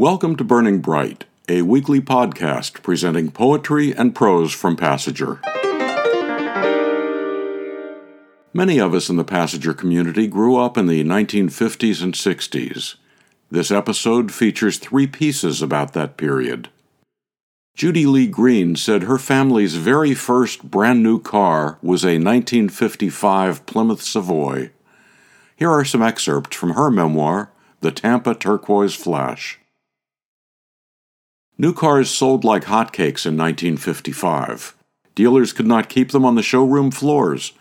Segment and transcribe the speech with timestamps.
[0.00, 5.38] Welcome to Burning Bright, a weekly podcast presenting poetry and prose from Passager.
[8.52, 12.96] Many of us in the Passager community grew up in the 1950s and 60s.
[13.52, 16.70] This episode features three pieces about that period.
[17.76, 24.02] Judy Lee Green said her family's very first brand new car was a 1955 Plymouth
[24.02, 24.72] Savoy.
[25.54, 29.60] Here are some excerpts from her memoir, The Tampa Turquoise Flash.
[31.56, 34.74] New cars sold like hotcakes in 1955.
[35.14, 37.52] Dealers could not keep them on the showroom floors.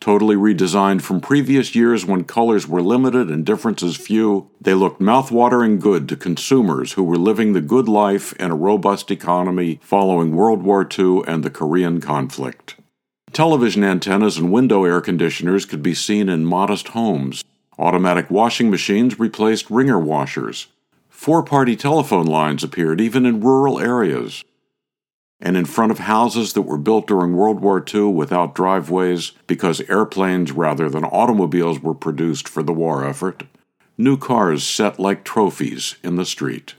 [0.00, 5.78] Totally redesigned from previous years when colors were limited and differences few, they looked mouth-watering
[5.78, 10.62] good to consumers who were living the good life in a robust economy following World
[10.62, 12.76] War II and the Korean conflict.
[13.32, 17.42] Television antennas and window air conditioners could be seen in modest homes.
[17.78, 20.66] Automatic washing machines replaced wringer washers.
[21.22, 24.42] Four party telephone lines appeared even in rural areas.
[25.40, 29.82] And in front of houses that were built during World War II without driveways because
[29.82, 33.44] airplanes rather than automobiles were produced for the war effort,
[33.96, 36.74] new cars set like trophies in the street.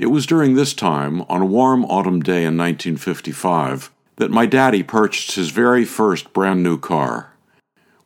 [0.00, 4.82] It was during this time, on a warm autumn day in 1955, that my daddy
[4.82, 7.35] purchased his very first brand new car.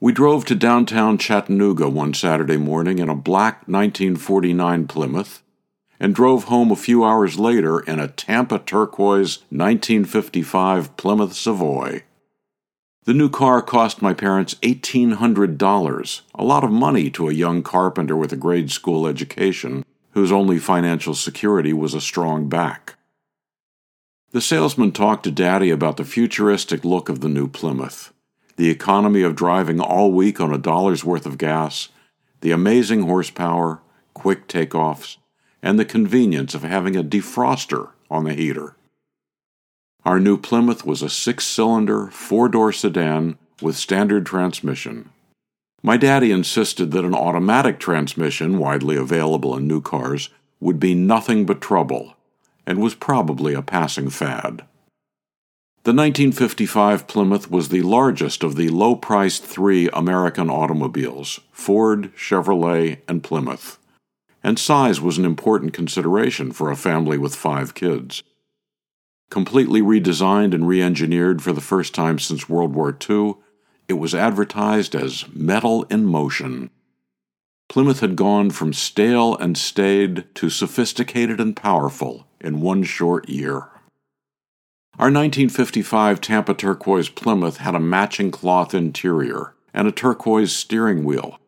[0.02, 5.42] We drove to downtown Chattanooga one Saturday morning in a black 1949 Plymouth
[6.00, 12.02] and drove home a few hours later in a Tampa turquoise 1955 Plymouth Savoy.
[13.04, 18.16] The new car cost my parents $1,800, a lot of money to a young carpenter
[18.16, 22.96] with a grade school education whose only financial security was a strong back.
[24.30, 28.14] The salesman talked to Daddy about the futuristic look of the new Plymouth
[28.60, 31.88] the economy of driving all week on a dollar's worth of gas,
[32.42, 33.80] the amazing horsepower,
[34.12, 35.16] quick takeoffs,
[35.62, 38.76] and the convenience of having a defroster on the heater.
[40.04, 45.08] Our new Plymouth was a six cylinder, four door sedan with standard transmission.
[45.82, 50.28] My daddy insisted that an automatic transmission, widely available in new cars,
[50.60, 52.14] would be nothing but trouble,
[52.66, 54.66] and was probably a passing fad.
[55.82, 62.98] The 1955 Plymouth was the largest of the low priced three American automobiles Ford, Chevrolet,
[63.08, 63.78] and Plymouth.
[64.42, 68.22] And size was an important consideration for a family with five kids.
[69.30, 73.36] Completely redesigned and re engineered for the first time since World War II,
[73.88, 76.68] it was advertised as metal in motion.
[77.70, 83.70] Plymouth had gone from stale and staid to sophisticated and powerful in one short year.
[85.00, 91.40] Our 1955 Tampa turquoise Plymouth had a matching cloth interior and a turquoise steering wheel,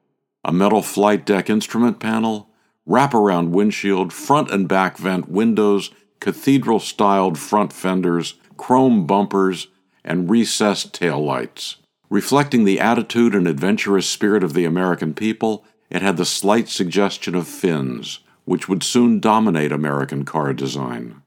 [0.43, 2.49] a metal flight deck instrument panel,
[2.89, 9.67] wraparound windshield, front and back vent windows, cathedral styled front fenders, chrome bumpers,
[10.03, 11.77] and recessed tail lights.
[12.09, 17.35] Reflecting the attitude and adventurous spirit of the American people, it had the slight suggestion
[17.35, 21.22] of fins, which would soon dominate American car design.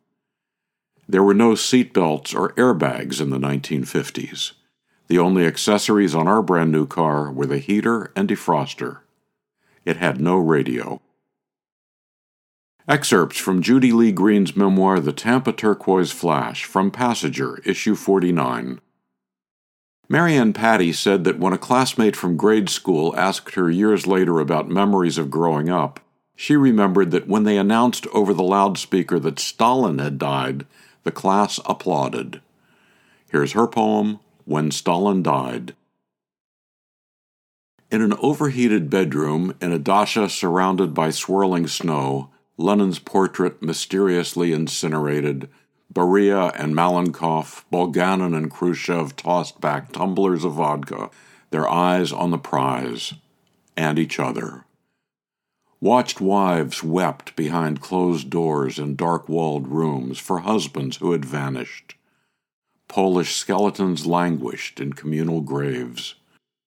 [1.08, 4.54] There were no seat belts or airbags in the 1950s.
[5.08, 9.00] The only accessories on our brand new car were the heater and defroster.
[9.86, 11.02] It had no radio.
[12.88, 18.80] Excerpts from Judy Lee Green's memoir The Tampa Turquoise Flash from Passager, issue 49.
[20.08, 24.70] Marianne Patty said that when a classmate from grade school asked her years later about
[24.70, 26.00] memories of growing up,
[26.36, 30.68] she remembered that when they announced over the loudspeaker that Stalin had died,
[31.06, 32.42] the class applauded.
[33.32, 35.76] Here's her poem, When Stalin Died.
[37.92, 45.48] In an overheated bedroom in a dacha surrounded by swirling snow, Lenin's portrait mysteriously incinerated,
[45.94, 51.12] Beria and Malenkov, Bulganin and Khrushchev tossed back tumblers of vodka,
[51.52, 53.14] their eyes on the prize
[53.78, 54.66] and each other.
[55.86, 61.94] Watched wives wept behind closed doors in dark walled rooms for husbands who had vanished.
[62.88, 66.16] Polish skeletons languished in communal graves.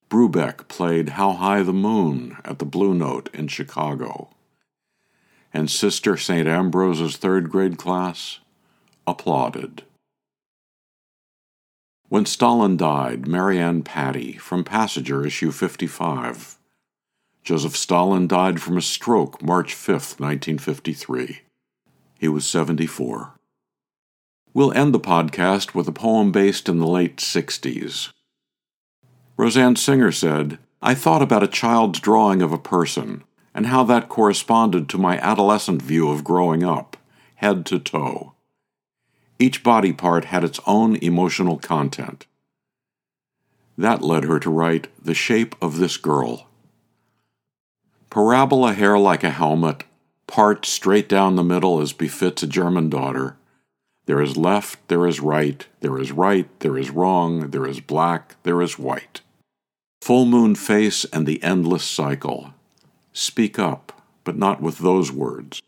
[0.08, 4.30] Brubeck played How High the Moon at the Blue Note in Chicago.
[5.52, 6.46] And Sister St.
[6.46, 8.38] Ambrose's third grade class
[9.04, 9.82] applauded.
[12.08, 16.57] When Stalin died, Marianne Patty from Passager issue 55.
[17.42, 21.40] Joseph Stalin died from a stroke March 5, 1953.
[22.18, 23.34] He was 74.
[24.52, 28.12] We'll end the podcast with a poem based in the late 60s.
[29.36, 33.24] Roseanne Singer said, I thought about a child's drawing of a person.
[33.54, 36.96] and how that corresponded to my adolescent view of growing up,
[37.36, 38.34] head to toe.
[39.38, 42.26] Each body part had its own emotional content.
[43.76, 46.47] That led her to write The Shape of This Girl.
[48.10, 49.84] Parabola hair like a helmet,
[50.26, 53.36] part straight down the middle as befits a German daughter.
[54.06, 58.36] There is left, there is right, there is right, there is wrong, there is black,
[58.42, 59.20] there is white.
[60.00, 62.54] Full moon face and the endless cycle.
[63.12, 65.60] Speak up, but not with those words.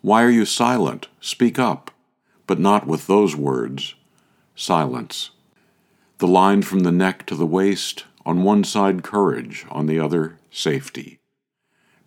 [0.00, 1.06] Why are you silent?
[1.20, 1.92] Speak up,
[2.48, 3.94] but not with those words.
[4.56, 5.30] Silence.
[6.18, 10.38] The line from the neck to the waist, on one side courage, on the other
[10.50, 11.20] safety.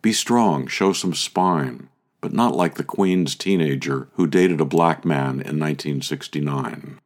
[0.06, 1.90] Be strong, show some spine,
[2.22, 7.00] but not like the Queen's teenager who dated a black man in 1969.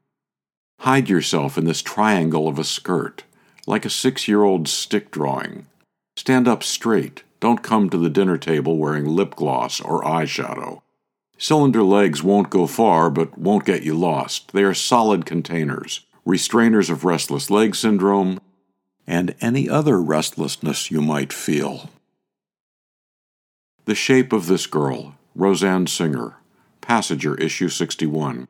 [0.81, 3.23] Hide yourself in this triangle of a skirt,
[3.65, 5.67] like a six year old's stick drawing.
[6.17, 10.81] Stand up straight, don't come to the dinner table wearing lip gloss or eyeshadow.
[11.37, 14.51] Cylinder legs won't go far, but won't get you lost.
[14.51, 18.41] They are solid containers, restrainers of restless leg syndrome,
[19.07, 21.89] and any other restlessness you might feel.
[23.89, 26.35] The Shape of This Girl, Roseanne Singer,
[26.79, 28.47] Passager, Issue 61.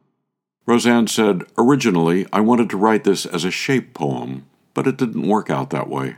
[0.66, 5.26] Roseanne said, Originally, I wanted to write this as a shape poem, but it didn't
[5.26, 6.18] work out that way.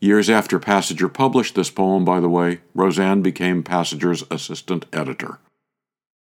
[0.00, 5.38] Years after Passager published this poem, by the way, Roseanne became Passager's assistant editor.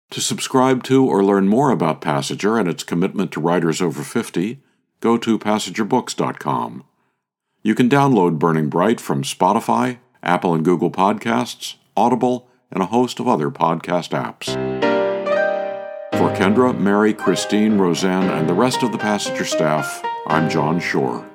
[0.10, 4.60] To subscribe to or learn more about Passager and its commitment to writers over 50,
[5.00, 6.84] go to passagerbooks.com.
[7.64, 13.20] You can download Burning Bright from Spotify, Apple and Google Podcasts, Audible, and a host
[13.20, 14.54] of other podcast apps.
[16.12, 21.26] For Kendra, Mary, Christine, Roseanne, and the rest of the Passager staff, I'm John Shore.